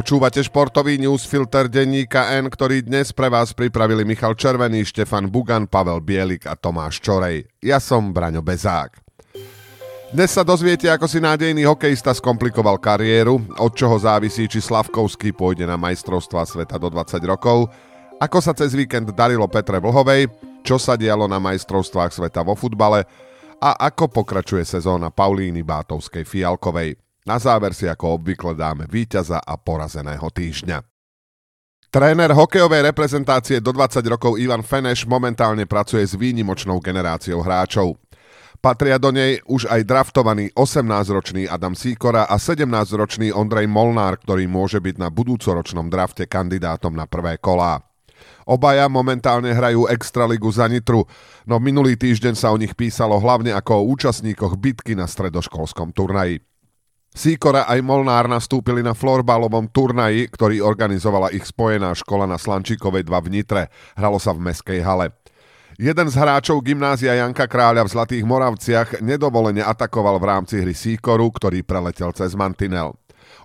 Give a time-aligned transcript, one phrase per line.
[0.00, 6.00] Počúvate športový newsfilter denníka N, ktorý dnes pre vás pripravili Michal Červený, Štefan Bugan, Pavel
[6.00, 7.44] Bielik a Tomáš Čorej.
[7.60, 8.96] Ja som Braňo Bezák.
[10.08, 15.68] Dnes sa dozviete, ako si nádejný hokejista skomplikoval kariéru, od čoho závisí, či Slavkovský pôjde
[15.68, 17.68] na majstrovstva sveta do 20 rokov,
[18.16, 20.32] ako sa cez víkend darilo Petre Vlhovej,
[20.64, 23.04] čo sa dialo na majstrovstvách sveta vo futbale
[23.60, 27.09] a ako pokračuje sezóna Paulíny Bátovskej Fialkovej.
[27.30, 30.82] Na záver si ako obvykle dáme víťaza a porazeného týždňa.
[31.94, 38.02] Tréner hokejovej reprezentácie do 20 rokov Ivan Feneš momentálne pracuje s výnimočnou generáciou hráčov.
[38.58, 44.82] Patria do nej už aj draftovaný 18-ročný Adam Sýkora a 17-ročný Ondrej Molnár, ktorý môže
[44.82, 47.78] byť na budúcoročnom drafte kandidátom na prvé kolá.
[48.42, 51.06] Obaja momentálne hrajú Extraligu za Nitru,
[51.46, 56.49] no minulý týždeň sa o nich písalo hlavne ako o účastníkoch bitky na stredoškolskom turnaji.
[57.10, 63.26] Sýkora aj Molnár nastúpili na florbalovom turnaji, ktorý organizovala ich spojená škola na Slančíkovej 2
[63.26, 63.62] v Nitre.
[63.98, 65.10] Hralo sa v Meskej hale.
[65.74, 71.34] Jeden z hráčov gymnázia Janka Kráľa v Zlatých Moravciach nedovolene atakoval v rámci hry Sýkoru,
[71.34, 72.94] ktorý preletel cez mantinel.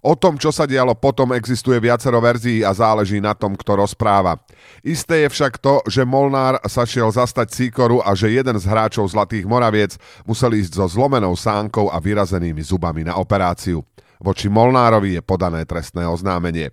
[0.06, 4.38] O tom, čo sa dialo potom, existuje viacero verzií a záleží na tom, kto rozpráva.
[4.86, 9.10] Isté je však to, že Molnár sa šiel zastať Sýkoru a že jeden z hráčov
[9.10, 9.98] Zlatých Moraviec
[10.30, 13.82] musel ísť so zlomenou sánkou a vyrazenými zubami na operáciu.
[14.22, 16.72] Voči Molnárovi je podané trestné oznámenie.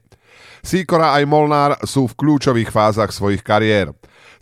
[0.63, 3.91] Sýkora aj Molnár sú v kľúčových fázach svojich kariér.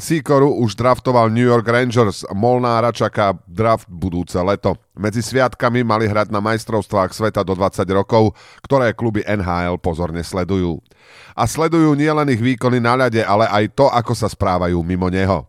[0.01, 4.73] Sikoru už draftoval New York Rangers, Molnára čaká draft budúce leto.
[4.97, 8.33] Medzi sviatkami mali hrať na majstrovstvách sveta do 20 rokov,
[8.65, 10.81] ktoré kluby NHL pozorne sledujú.
[11.37, 15.45] A sledujú nielen ich výkony na ľade, ale aj to, ako sa správajú mimo neho.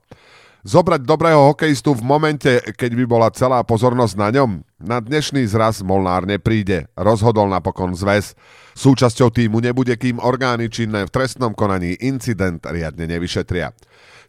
[0.61, 4.61] Zobrať dobrého hokejistu v momente, keď by bola celá pozornosť na ňom?
[4.77, 8.37] Na dnešný zraz Molnár nepríde, rozhodol napokon zväz.
[8.77, 13.73] Súčasťou týmu nebude, kým orgány činné v trestnom konaní incident riadne nevyšetria.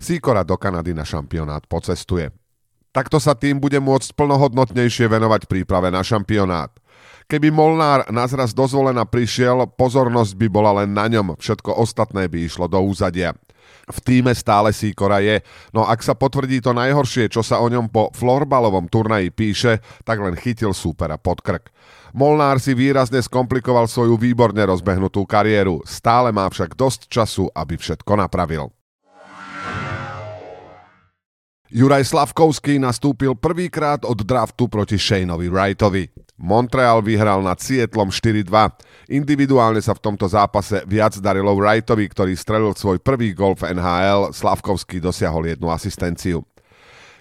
[0.00, 2.32] Sýkora do Kanady na šampionát pocestuje.
[2.96, 6.72] Takto sa tým bude môcť plnohodnotnejšie venovať príprave na šampionát.
[7.28, 12.72] Keby Molnár nazraz dozvolená prišiel, pozornosť by bola len na ňom, všetko ostatné by išlo
[12.72, 13.36] do úzadia.
[13.90, 15.42] V týme stále Sýkora je,
[15.74, 20.22] no ak sa potvrdí to najhoršie, čo sa o ňom po florbalovom turnaji píše, tak
[20.22, 21.72] len chytil súpera pod krk.
[22.12, 28.12] Molnár si výrazne skomplikoval svoju výborne rozbehnutú kariéru, stále má však dosť času, aby všetko
[28.20, 28.68] napravil.
[31.72, 36.04] Juraj Slavkovský nastúpil prvýkrát od draftu proti Shaneovi Wrightovi.
[36.42, 38.50] Montreal vyhral nad Sietlom 4-2.
[39.14, 44.34] Individuálne sa v tomto zápase viac darilo Wrightovi, ktorý strelil svoj prvý gol v NHL,
[44.34, 46.42] Slavkovský dosiahol jednu asistenciu.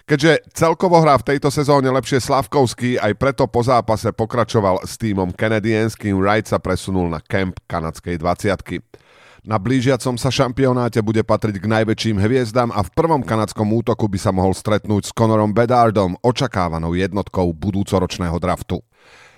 [0.02, 5.30] Keďže celkovo hrá v tejto sezóne lepšie Slavkovský, aj preto po zápase pokračoval s týmom
[5.38, 8.98] Canadiens, kým Wright sa presunul na kemp kanadskej 20
[9.42, 14.18] na blížiacom sa šampionáte bude patriť k najväčším hviezdám a v prvom kanadskom útoku by
[14.18, 18.78] sa mohol stretnúť s Conorom Bedardom, očakávanou jednotkou budúcoročného draftu.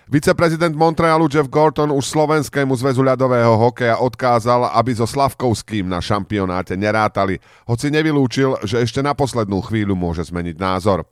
[0.04, 6.76] Viceprezident Montrealu Jeff Gorton už Slovenskému zväzu ľadového hokeja odkázal, aby so Slavkovským na šampionáte
[6.76, 11.09] nerátali, hoci nevylúčil, že ešte na poslednú chvíľu môže zmeniť názor.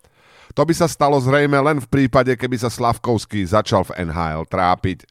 [0.53, 5.09] To by sa stalo zrejme len v prípade, keby sa Slavkovský začal v NHL trápiť.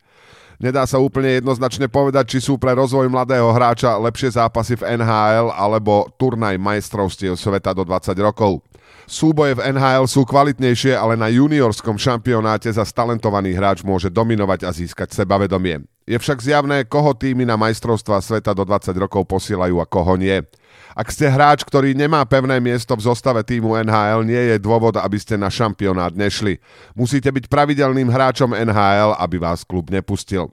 [0.61, 5.49] Nedá sa úplne jednoznačne povedať, či sú pre rozvoj mladého hráča lepšie zápasy v NHL
[5.49, 8.61] alebo turnaj majstrovstiev sveta do 20 rokov.
[9.09, 14.69] Súboje v NHL sú kvalitnejšie, ale na juniorskom šampionáte za talentovaný hráč môže dominovať a
[14.69, 15.81] získať sebavedomie.
[16.05, 20.45] Je však zjavné, koho týmy na majstrovstva sveta do 20 rokov posielajú a koho nie.
[20.91, 25.17] Ak ste hráč, ktorý nemá pevné miesto v zostave týmu NHL, nie je dôvod, aby
[25.19, 26.59] ste na šampionát nešli.
[26.93, 30.51] Musíte byť pravidelným hráčom NHL, aby vás klub nepustil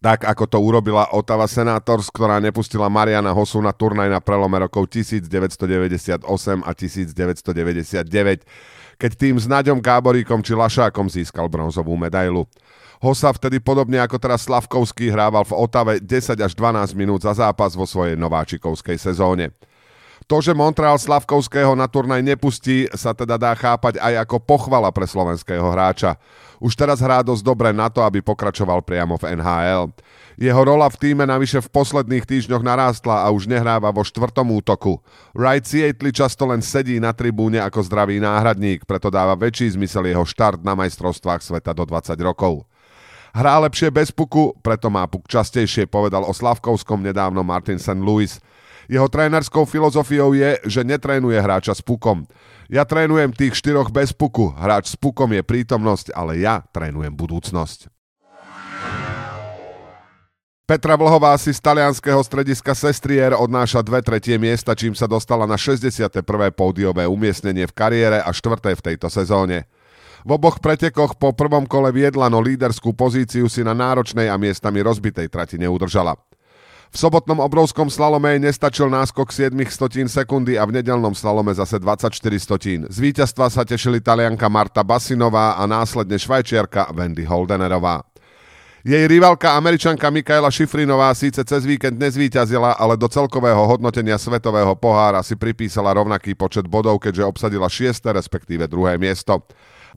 [0.00, 4.88] tak ako to urobila Otava Senators, ktorá nepustila Mariana Hosu na turnaj na prelome rokov
[4.88, 6.24] 1998
[6.64, 8.44] a 1999,
[8.96, 12.48] keď tým s Naďom Gáboríkom či Lašákom získal bronzovú medailu.
[13.00, 17.72] Hosa vtedy podobne ako teraz Slavkovský hrával v Otave 10 až 12 minút za zápas
[17.72, 19.56] vo svojej nováčikovskej sezóne.
[20.30, 25.02] To, že Montreal Slavkovského na turnaj nepustí, sa teda dá chápať aj ako pochvala pre
[25.02, 26.14] slovenského hráča.
[26.62, 29.90] Už teraz hrá dosť dobre na to, aby pokračoval priamo v NHL.
[30.38, 35.02] Jeho rola v týme navyše v posledných týždňoch narástla a už nehráva vo štvrtom útoku.
[35.34, 40.22] Wright Seattle často len sedí na tribúne ako zdravý náhradník, preto dáva väčší zmysel jeho
[40.22, 42.70] štart na majstrovstvách sveta do 20 rokov.
[43.34, 47.98] Hrá lepšie bez puku, preto má puk častejšie, povedal o Slavkovskom nedávno Martin St.
[47.98, 48.38] Louis.
[48.90, 52.26] Jeho trénerskou filozofiou je, že netrénuje hráča s pukom.
[52.66, 57.86] Ja trénujem tých štyroch bez puku, hráč s pukom je prítomnosť, ale ja trénujem budúcnosť.
[60.66, 65.58] Petra Vlhová si z talianského strediska Sestrier odnáša dve tretie miesta, čím sa dostala na
[65.58, 66.22] 61.
[66.54, 69.70] pódiové umiestnenie v kariére a štvrté v tejto sezóne.
[70.26, 74.82] V oboch pretekoch po prvom kole viedla, no líderskú pozíciu si na náročnej a miestami
[74.82, 76.14] rozbitej trati neudržala.
[76.90, 82.10] V sobotnom obrovskom slalome nestačil náskok 7 stotín sekundy a v nedelnom slalome zase 24
[82.42, 82.82] stotín.
[82.90, 88.02] Z víťazstva sa tešili talianka Marta Basinová a následne švajčiarka Wendy Holdenerová.
[88.82, 95.22] Jej rivalka američanka Mikaela Šifrinová síce cez víkend nezvíťazila, ale do celkového hodnotenia svetového pohára
[95.22, 98.02] si pripísala rovnaký počet bodov, keďže obsadila 6.
[98.10, 99.46] respektíve druhé miesto.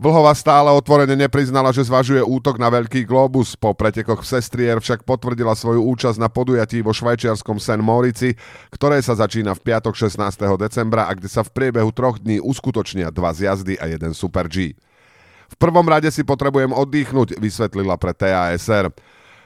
[0.01, 3.53] Vlhova stále otvorene nepriznala, že zvažuje útok na veľký globus.
[3.53, 8.33] Po pretekoch v Sestrier však potvrdila svoju účasť na podujatí vo švajčiarskom Sen Morici,
[8.73, 10.17] ktoré sa začína v piatok 16.
[10.57, 14.73] decembra a kde sa v priebehu troch dní uskutočnia dva zjazdy a jeden Super G.
[15.53, 18.89] V prvom rade si potrebujem oddychnúť, vysvetlila pre TASR.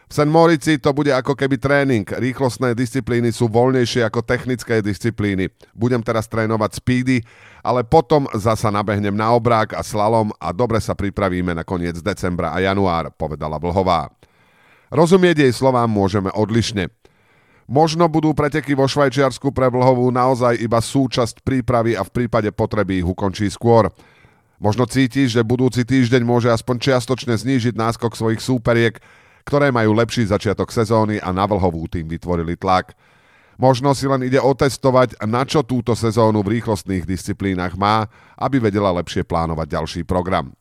[0.07, 0.31] V St.
[0.31, 2.07] Morici to bude ako keby tréning.
[2.07, 5.51] Rýchlostné disciplíny sú voľnejšie ako technické disciplíny.
[5.75, 7.27] Budem teraz trénovať speedy,
[7.59, 12.55] ale potom zasa nabehnem na obrák a slalom a dobre sa pripravíme na koniec decembra
[12.55, 14.07] a január, povedala Vlhová.
[14.87, 16.87] Rozumieť jej slovám môžeme odlišne.
[17.67, 23.03] Možno budú preteky vo Švajčiarsku pre Vlhovú naozaj iba súčasť prípravy a v prípade potreby
[23.03, 23.91] ich ukončí skôr.
[24.55, 29.03] Možno cítiš, že budúci týždeň môže aspoň čiastočne znížiť náskok svojich súperiek,
[29.47, 32.91] ktoré majú lepší začiatok sezóny a na vlhovú tým vytvorili tlak.
[33.55, 38.91] Možno si len ide otestovať, na čo túto sezónu v rýchlostných disciplínach má, aby vedela
[38.99, 40.51] lepšie plánovať ďalší program.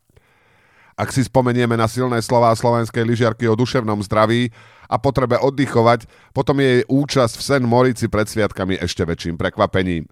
[0.97, 4.49] Ak si spomenieme na silné slová slovenskej lyžiarky o duševnom zdraví
[4.89, 10.09] a potrebe oddychovať, potom je jej účasť v Sen Morici pred sviatkami ešte väčším prekvapením.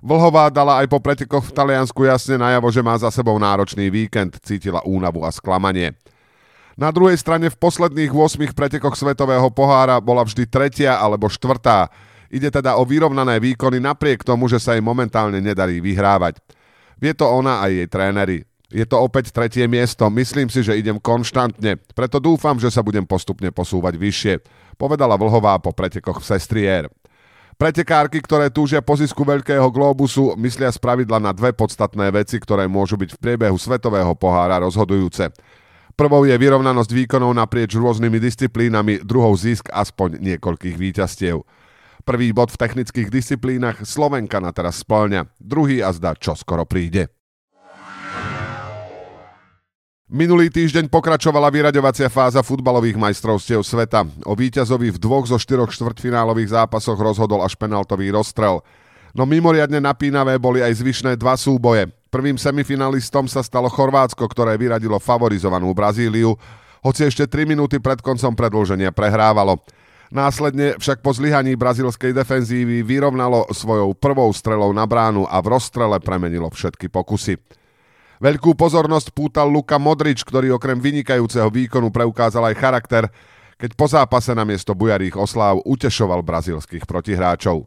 [0.00, 4.40] Vlhová dala aj po pretekoch v Taliansku jasne najavo, že má za sebou náročný víkend,
[4.40, 5.92] cítila únavu a sklamanie.
[6.76, 11.92] Na druhej strane v posledných 8 pretekoch svetového pohára bola vždy tretia alebo štvrtá.
[12.32, 16.40] Ide teda o vyrovnané výkony napriek tomu, že sa jej momentálne nedarí vyhrávať.
[16.96, 18.38] Vie to ona aj jej tréneri.
[18.72, 23.04] Je to opäť tretie miesto, myslím si, že idem konštantne, preto dúfam, že sa budem
[23.04, 24.34] postupne posúvať vyššie,
[24.80, 26.84] povedala Vlhová po pretekoch v Sestrier.
[27.60, 32.96] Pretekárky, ktoré túžia po zisku veľkého globusu, myslia spravidla na dve podstatné veci, ktoré môžu
[32.96, 35.28] byť v priebehu svetového pohára rozhodujúce.
[35.92, 41.44] Prvou je vyrovnanosť výkonov naprieč rôznymi disciplínami, druhou zisk aspoň niekoľkých víťazstiev.
[42.02, 47.12] Prvý bod v technických disciplínach Slovenka na teraz splňa, druhý a zdá čo skoro príde.
[50.12, 54.04] Minulý týždeň pokračovala vyraďovacia fáza futbalových majstrovstiev sveta.
[54.28, 58.60] O víťazovi v dvoch zo štyroch štvrtfinálových zápasoch rozhodol až penaltový rozstrel.
[59.16, 61.88] No mimoriadne napínavé boli aj zvyšné dva súboje.
[62.12, 66.36] Prvým semifinalistom sa stalo Chorvátsko, ktoré vyradilo favorizovanú Brazíliu,
[66.84, 69.64] hoci ešte 3 minúty pred koncom predlženia prehrávalo.
[70.12, 75.96] Následne však po zlyhaní brazilskej defenzívy vyrovnalo svojou prvou strelou na bránu a v rozstrele
[76.04, 77.40] premenilo všetky pokusy.
[78.20, 83.04] Veľkú pozornosť pútal Luka Modrič, ktorý okrem vynikajúceho výkonu preukázal aj charakter,
[83.56, 87.64] keď po zápase na miesto bujarých osláv utešoval brazilských protihráčov.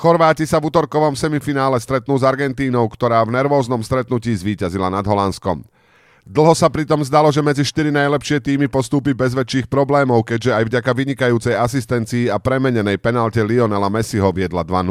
[0.00, 5.60] Chorváti sa v útorkovom semifinále stretnú s Argentínou, ktorá v nervóznom stretnutí zvíťazila nad Holandskom.
[6.24, 10.64] Dlho sa pritom zdalo, že medzi štyri najlepšie týmy postúpi bez väčších problémov, keďže aj
[10.72, 14.88] vďaka vynikajúcej asistencii a premenenej penalte Lionela Messiho viedla 2-0.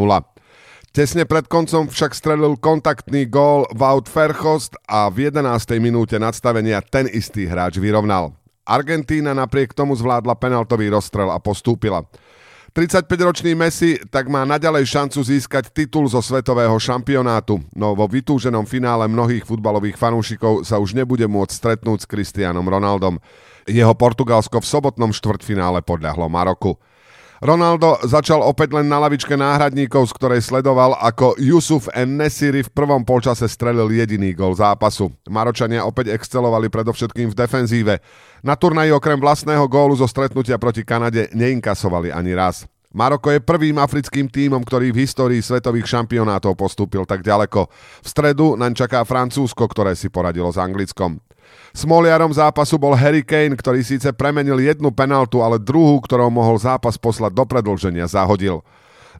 [0.94, 5.42] Tesne pred koncom však strelil kontaktný gól Wout Verhost a v 11.
[5.82, 8.38] minúte nadstavenia ten istý hráč vyrovnal.
[8.62, 12.06] Argentína napriek tomu zvládla penaltový rozstrel a postúpila.
[12.70, 19.10] 35-ročný Messi tak má naďalej šancu získať titul zo svetového šampionátu, no vo vytúženom finále
[19.10, 23.18] mnohých futbalových fanúšikov sa už nebude môcť stretnúť s Cristianom Ronaldom.
[23.66, 26.78] Jeho Portugalsko v sobotnom štvrtfinále podľahlo Maroku.
[27.39, 33.08] Ronaldo začal opäť len na lavičke náhradníkov, z ktorej sledoval, ako Yusuf Nesiri v prvom
[33.08, 35.08] polčase strelil jediný gol zápasu.
[35.31, 37.93] Maročania opäť excelovali predovšetkým v defenzíve.
[38.43, 42.67] Na turnaji okrem vlastného gólu zo stretnutia proti Kanade neinkasovali ani raz.
[42.89, 47.69] Maroko je prvým africkým tímom, ktorý v histórii svetových šampionátov postúpil tak ďaleko.
[48.01, 51.22] V stredu naň čaká Francúzsko, ktoré si poradilo s Anglickom.
[51.69, 56.98] Smoliarom zápasu bol Harry Kane, ktorý síce premenil jednu penaltu, ale druhú, ktorou mohol zápas
[56.98, 58.65] poslať do predlženia, zahodil.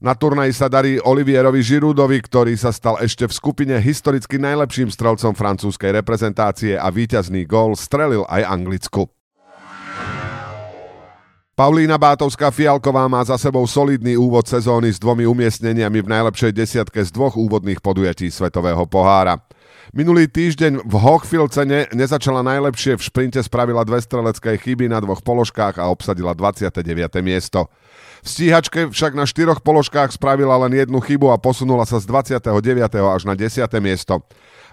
[0.02, 5.38] Na turnaji sa darí Olivierovi Žirudovi, ktorý sa stal ešte v skupine historicky najlepším strelcom
[5.38, 9.12] francúzskej reprezentácie a víťazný gól strelil aj Anglicku.
[11.60, 17.04] Paulína Bátovská Fialková má za sebou solidný úvod sezóny s dvomi umiestneniami v najlepšej desiatke
[17.04, 19.44] z dvoch úvodných podujatí Svetového pohára.
[19.90, 25.82] Minulý týždeň v Hochfilcene nezačala najlepšie, v šprinte spravila dve strelecké chyby na dvoch položkách
[25.82, 26.86] a obsadila 29.
[27.26, 27.66] miesto.
[28.22, 32.54] V stíhačke však na štyroch položkách spravila len jednu chybu a posunula sa z 29.
[33.02, 33.66] až na 10.
[33.82, 34.22] miesto.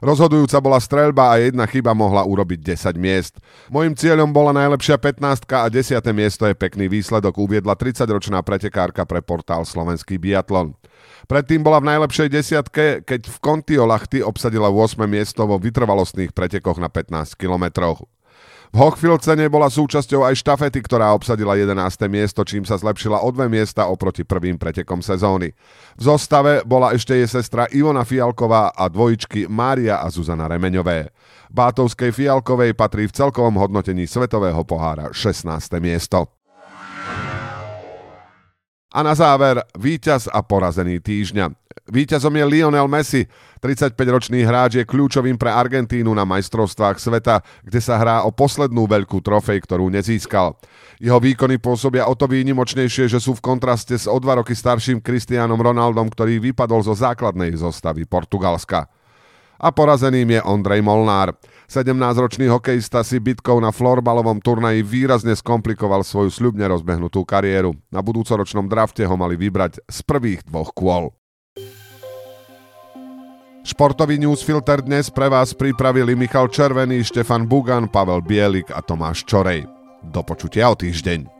[0.05, 3.41] Rozhodujúca bola streľba a jedna chyba mohla urobiť 10 miest.
[3.73, 5.97] Mojím cieľom bola najlepšia 15 a 10.
[6.13, 10.77] miesto je pekný výsledok, uviedla 30-ročná pretekárka pre portál Slovenský biatlon.
[11.25, 15.01] Predtým bola v najlepšej desiatke, keď v Kontiolachty obsadila 8.
[15.09, 18.05] miesto vo vytrvalostných pretekoch na 15 kilometroch.
[18.75, 21.81] V Hochfilcene bola súčasťou aj štafety, ktorá obsadila 11.
[22.11, 25.55] miesto, čím sa zlepšila o dve miesta oproti prvým pretekom sezóny.
[25.97, 31.15] V zostave bola ešte jej sestra Ivona Fialková a dvojičky Mária a Zuzana Remeňové.
[31.49, 35.47] Bátovskej Fialkovej patrí v celkovom hodnotení Svetového pohára 16.
[35.81, 36.36] miesto.
[38.97, 41.53] A na záver, víťaz a porazený týždňa.
[41.93, 43.29] Víťazom je Lionel Messi.
[43.61, 49.21] 35-ročný hráč je kľúčovým pre Argentínu na majstrovstvách sveta, kde sa hrá o poslednú veľkú
[49.21, 50.57] trofej, ktorú nezískal.
[50.97, 55.05] Jeho výkony pôsobia o to výnimočnejšie, že sú v kontraste s o dva roky starším
[55.05, 58.89] Cristianom Ronaldom, ktorý vypadol zo základnej zostavy Portugalska
[59.57, 61.33] a porazeným je Ondrej Molnár.
[61.67, 67.75] 17-ročný hokejista si bitkou na florbalovom turnaji výrazne skomplikoval svoju sľubne rozbehnutú kariéru.
[67.91, 71.11] Na budúcoročnom drafte ho mali vybrať z prvých dvoch kôl.
[73.67, 79.67] Športový newsfilter dnes pre vás pripravili Michal Červený, Štefan Bugan, Pavel Bielik a Tomáš Čorej.
[80.07, 81.36] Do počutia o týždeň.